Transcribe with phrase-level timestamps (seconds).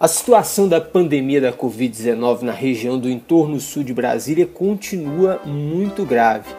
[0.00, 6.06] A situação da pandemia da Covid-19 na região do entorno sul de Brasília continua muito
[6.06, 6.54] grave.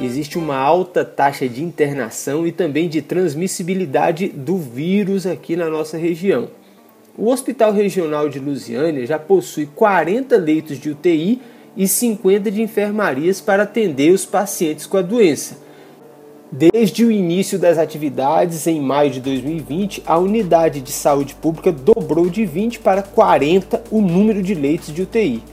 [0.00, 5.96] Existe uma alta taxa de internação e também de transmissibilidade do vírus aqui na nossa
[5.96, 6.48] região.
[7.16, 11.40] O Hospital Regional de Lusiânia já possui 40 leitos de UTI
[11.76, 15.58] e 50 de enfermarias para atender os pacientes com a doença.
[16.52, 22.28] Desde o início das atividades, em maio de 2020, a unidade de saúde pública dobrou
[22.28, 25.44] de 20 para 40 o número de leitos de UTI.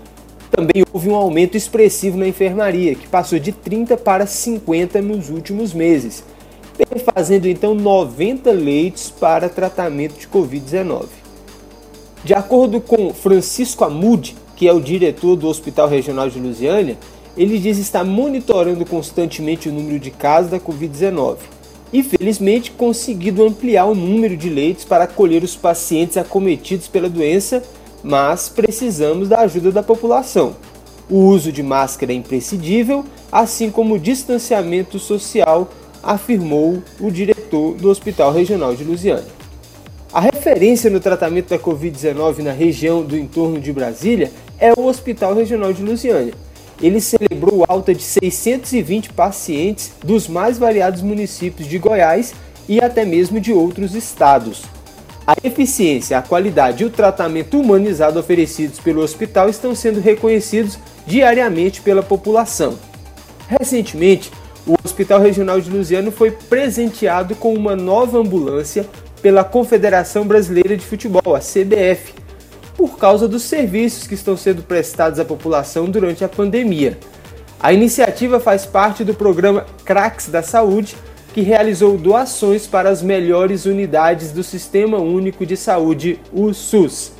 [0.49, 5.71] Também houve um aumento expressivo na enfermaria, que passou de 30 para 50 nos últimos
[5.71, 6.23] meses,
[7.13, 11.05] fazendo então 90 leitos para tratamento de Covid-19.
[12.23, 16.97] De acordo com Francisco Amude, que é o diretor do Hospital Regional de Lusiânia,
[17.37, 21.37] ele diz estar monitorando constantemente o número de casos da Covid-19
[21.93, 27.63] e, felizmente, conseguido ampliar o número de leitos para acolher os pacientes acometidos pela doença,
[28.03, 30.55] mas precisamos da ajuda da população.
[31.09, 35.69] O uso de máscara é imprescindível, assim como o distanciamento social,
[36.01, 39.37] afirmou o diretor do Hospital Regional de Lusiânia.
[40.11, 45.35] A referência no tratamento da Covid-19 na região do entorno de Brasília é o Hospital
[45.35, 46.33] Regional de Lusiânia
[46.81, 52.33] ele celebrou alta de 620 pacientes dos mais variados municípios de Goiás
[52.67, 54.63] e até mesmo de outros estados.
[55.25, 61.81] A eficiência, a qualidade e o tratamento humanizado oferecidos pelo hospital estão sendo reconhecidos diariamente
[61.81, 62.77] pela população.
[63.47, 64.31] Recentemente,
[64.65, 68.85] o Hospital Regional de Lusiano foi presenteado com uma nova ambulância
[69.21, 72.13] pela Confederação Brasileira de Futebol, a CBF,
[72.77, 76.97] por causa dos serviços que estão sendo prestados à população durante a pandemia.
[77.59, 80.95] A iniciativa faz parte do programa Cracks da Saúde,
[81.33, 87.13] que realizou doações para as melhores unidades do Sistema Único de Saúde, o SUS.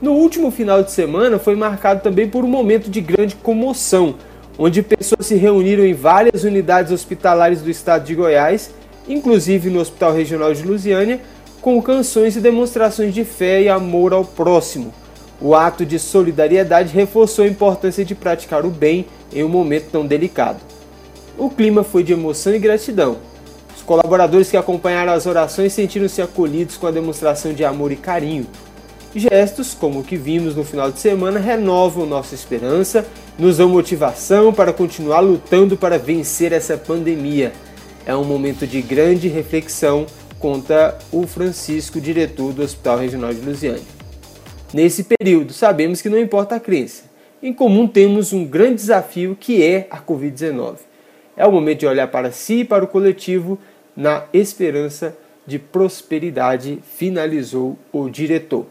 [0.00, 4.14] No último final de semana foi marcado também por um momento de grande comoção,
[4.58, 8.70] onde pessoas se reuniram em várias unidades hospitalares do estado de Goiás,
[9.08, 11.20] inclusive no Hospital Regional de Lusiânia,
[11.60, 14.92] com canções e demonstrações de fé e amor ao próximo.
[15.40, 20.06] O ato de solidariedade reforçou a importância de praticar o bem em um momento tão
[20.06, 20.60] delicado.
[21.38, 23.16] O clima foi de emoção e gratidão.
[23.74, 28.46] Os colaboradores que acompanharam as orações sentiram-se acolhidos com a demonstração de amor e carinho.
[29.14, 33.04] Gestos, como o que vimos no final de semana, renovam nossa esperança,
[33.38, 37.52] nos dão motivação para continuar lutando para vencer essa pandemia.
[38.06, 40.06] É um momento de grande reflexão
[40.40, 43.82] conta o Francisco, diretor do Hospital Regional de Lusiânia.
[44.72, 47.04] Nesse período, sabemos que não importa a crença.
[47.42, 50.76] Em comum temos um grande desafio que é a Covid-19.
[51.36, 53.58] É o momento de olhar para si e para o coletivo
[53.94, 58.66] na esperança de prosperidade, finalizou o diretor.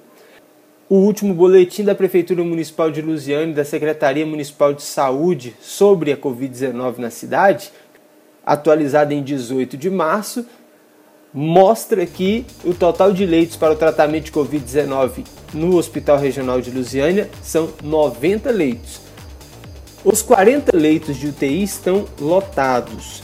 [0.87, 6.11] O último boletim da Prefeitura Municipal de Lusiânia e da Secretaria Municipal de Saúde sobre
[6.11, 7.71] a Covid-19 na cidade,
[8.45, 10.45] atualizado em 18 de março,
[11.33, 16.71] mostra que o total de leitos para o tratamento de Covid-19 no Hospital Regional de
[16.71, 19.01] Lusiânia são 90 leitos.
[20.03, 23.21] Os 40 leitos de UTI estão lotados.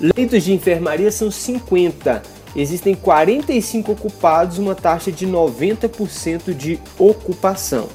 [0.00, 2.22] Leitos de enfermaria são 50.
[2.56, 7.88] Existem 45 ocupados, uma taxa de 90% de ocupação.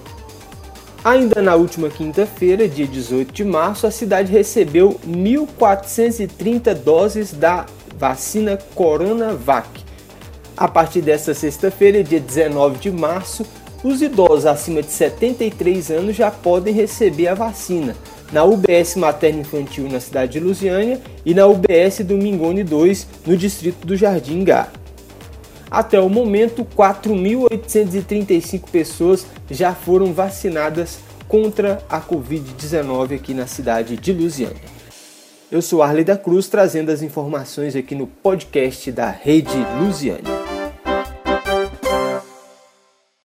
[1.03, 7.66] Ainda na última quinta-feira, dia 18 de março, a cidade recebeu 1.430 doses da
[7.97, 9.67] vacina Coronavac.
[10.56, 13.45] A partir desta sexta-feira, dia 19 de março,
[13.83, 17.95] os idosos acima de 73 anos já podem receber a vacina
[18.31, 23.85] na UBS Materno Infantil na cidade de Lusiânia e na UBS Domingone 2 no distrito
[23.85, 24.67] do Jardim Gá.
[25.69, 34.13] Até o momento, 4.835 pessoas já foram vacinadas contra a Covid-19 aqui na cidade de
[34.13, 34.75] Lusiânia.
[35.51, 40.35] Eu sou Arley da Cruz, trazendo as informações aqui no podcast da Rede Lusiane.